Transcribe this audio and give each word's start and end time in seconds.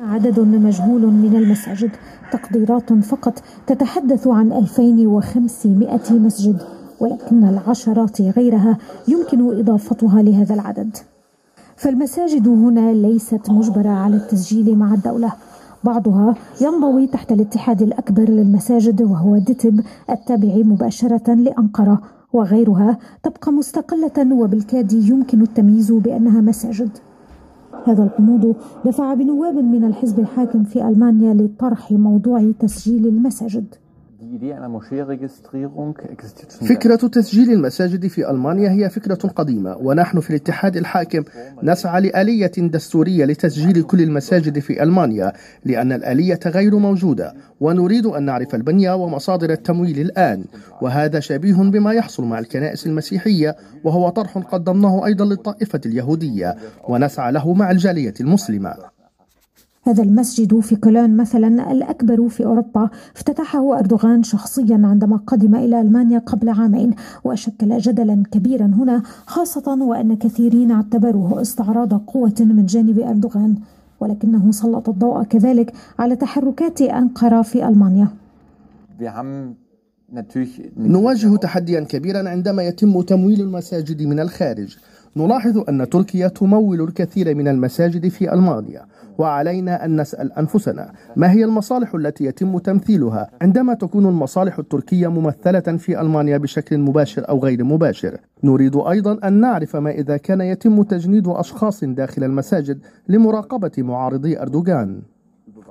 عدد 0.00 0.40
مجهول 0.40 1.06
من 1.06 1.36
المساجد 1.36 1.90
تقديرات 2.32 2.92
فقط 2.92 3.42
تتحدث 3.66 4.26
عن 4.26 4.52
2500 4.52 6.00
مسجد 6.10 6.62
ولكن 7.00 7.44
العشرات 7.44 8.22
غيرها 8.22 8.78
يمكن 9.08 9.58
إضافتها 9.58 10.22
لهذا 10.22 10.54
العدد. 10.54 10.96
فالمساجد 11.76 12.48
هنا 12.48 12.92
ليست 12.92 13.50
مجبرة 13.50 13.88
على 13.88 14.16
التسجيل 14.16 14.78
مع 14.78 14.94
الدولة. 14.94 15.32
بعضها 15.84 16.34
ينضوي 16.60 17.06
تحت 17.06 17.32
الاتحاد 17.32 17.82
الأكبر 17.82 18.28
للمساجد 18.28 19.02
وهو 19.02 19.38
دتب 19.38 19.80
التابع 20.10 20.54
مباشرة 20.56 21.34
لأنقرة 21.34 22.02
وغيرها 22.32 22.98
تبقى 23.22 23.52
مستقلة 23.52 24.32
وبالكاد 24.32 24.92
يمكن 24.92 25.42
التمييز 25.42 25.92
بأنها 25.92 26.40
مساجد. 26.40 26.90
هذا 27.86 28.02
الغموض 28.02 28.56
دفع 28.84 29.14
بنواب 29.14 29.54
من 29.54 29.84
الحزب 29.84 30.18
الحاكم 30.18 30.64
في 30.64 30.88
ألمانيا 30.88 31.34
لطرح 31.34 31.92
موضوع 31.92 32.52
تسجيل 32.60 33.06
المساجد. 33.06 33.74
فكرة 36.68 36.96
تسجيل 36.96 37.52
المساجد 37.52 38.06
في 38.06 38.30
ألمانيا 38.30 38.70
هي 38.70 38.90
فكرة 38.90 39.14
قديمة 39.14 39.76
ونحن 39.76 40.20
في 40.20 40.30
الاتحاد 40.30 40.76
الحاكم 40.76 41.24
نسعى 41.62 42.00
لآلية 42.00 42.52
دستورية 42.58 43.24
لتسجيل 43.24 43.82
كل 43.82 44.00
المساجد 44.02 44.58
في 44.58 44.82
ألمانيا 44.82 45.32
لأن 45.64 45.92
الآلية 45.92 46.40
غير 46.46 46.76
موجودة 46.76 47.34
ونريد 47.60 48.06
أن 48.06 48.22
نعرف 48.22 48.54
البنية 48.54 48.92
ومصادر 48.94 49.50
التمويل 49.50 50.00
الآن 50.00 50.44
وهذا 50.82 51.20
شبيه 51.20 51.54
بما 51.54 51.92
يحصل 51.92 52.24
مع 52.24 52.38
الكنائس 52.38 52.86
المسيحية 52.86 53.56
وهو 53.84 54.08
طرح 54.08 54.38
قدمناه 54.38 55.06
أيضا 55.06 55.24
للطائفة 55.24 55.80
اليهودية 55.86 56.56
ونسعى 56.88 57.32
له 57.32 57.52
مع 57.54 57.70
الجالية 57.70 58.14
المسلمة. 58.20 58.95
هذا 59.86 60.02
المسجد 60.02 60.60
في 60.60 60.76
كولون 60.76 61.16
مثلا 61.16 61.72
الأكبر 61.72 62.28
في 62.28 62.44
أوروبا. 62.44 62.90
افتتحه 63.16 63.78
أردوغان 63.78 64.22
شخصيا 64.22 64.80
عندما 64.84 65.16
قدم 65.16 65.54
إلى 65.54 65.80
ألمانيا 65.80 66.18
قبل 66.18 66.48
عامين 66.48 66.94
وشكل 67.24 67.78
جدلا 67.78 68.22
كبيرا 68.32 68.66
هنا 68.66 69.02
خاصة 69.26 69.82
وأن 69.82 70.16
كثيرين 70.16 70.70
اعتبروه 70.70 71.40
استعراض 71.42 71.94
قوة 71.94 72.34
من 72.40 72.66
جانب 72.66 72.98
أردوغان 72.98 73.54
ولكنه 74.00 74.50
سلط 74.50 74.88
الضوء 74.88 75.22
كذلك 75.22 75.72
على 75.98 76.16
تحركات 76.16 76.82
أنقرة 76.82 77.42
في 77.42 77.68
ألمانيا. 77.68 78.08
نواجه 80.76 81.36
تحديا 81.36 81.80
كبيرا 81.80 82.28
عندما 82.28 82.62
يتم 82.62 83.00
تمويل 83.00 83.40
المساجد 83.40 84.02
من 84.02 84.20
الخارج. 84.20 84.76
نلاحظ 85.16 85.64
أن 85.68 85.88
تركيا 85.90 86.28
تمول 86.28 86.80
الكثير 86.80 87.34
من 87.34 87.48
المساجد 87.48 88.08
في 88.08 88.32
ألمانيا 88.32 88.86
وعلينا 89.18 89.84
أن 89.84 90.00
نسأل 90.00 90.32
أنفسنا 90.32 90.92
ما 91.16 91.32
هي 91.32 91.44
المصالح 91.44 91.94
التي 91.94 92.24
يتم 92.24 92.58
تمثيلها 92.58 93.30
عندما 93.42 93.74
تكون 93.74 94.06
المصالح 94.06 94.58
التركية 94.58 95.08
ممثلة 95.08 95.60
في 95.60 96.00
ألمانيا 96.00 96.38
بشكل 96.38 96.78
مباشر 96.78 97.28
أو 97.28 97.44
غير 97.44 97.64
مباشر؟ 97.64 98.18
نريد 98.44 98.76
أيضا 98.76 99.18
أن 99.24 99.40
نعرف 99.40 99.76
ما 99.76 99.90
إذا 99.90 100.16
كان 100.16 100.40
يتم 100.40 100.82
تجنيد 100.82 101.28
أشخاص 101.28 101.84
داخل 101.84 102.24
المساجد 102.24 102.78
لمراقبة 103.08 103.72
معارضي 103.78 104.40
أردوغان. 104.40 105.02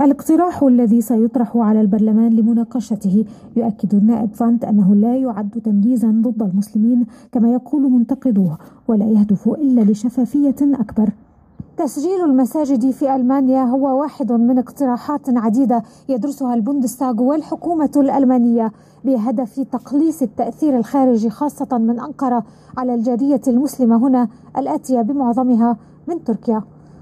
الاقتراح 0.00 0.62
الذي 0.62 1.00
سيطرح 1.00 1.56
على 1.56 1.80
البرلمان 1.80 2.32
لمناقشته 2.32 3.24
يؤكد 3.56 3.94
النائب 3.94 4.34
فانت 4.34 4.64
أنه 4.64 4.94
لا 4.94 5.16
يعد 5.16 5.50
تمييزا 5.64 6.22
ضد 6.22 6.42
المسلمين 6.42 7.06
كما 7.32 7.52
يقول 7.52 7.82
منتقدوه 7.82 8.58
ولا 8.88 9.04
يهدف 9.06 9.48
إلا 9.48 9.80
لشفافية 9.80 10.56
أكبر. 10.62 11.10
تسجيل 11.76 12.24
المساجد 12.24 12.90
في 12.90 13.16
ألمانيا 13.16 13.64
هو 13.64 14.00
واحد 14.00 14.32
من 14.32 14.58
اقتراحات 14.58 15.20
عديدة 15.28 15.82
يدرسها 16.08 16.54
البوندستاغ 16.54 17.22
والحكومة 17.22 17.90
الألمانية 17.96 18.72
بهدف 19.04 19.60
تقليص 19.60 20.22
التأثير 20.22 20.76
الخارجي 20.76 21.30
خاصة 21.30 21.78
من 21.78 22.00
أنقرة 22.00 22.44
على 22.76 22.94
الجالية 22.94 23.40
المسلمة 23.48 23.96
هنا 23.96 24.28
الآتية 24.58 25.00
بمعظمها 25.00 25.76
من 26.08 26.24
تركيا. 26.24 26.62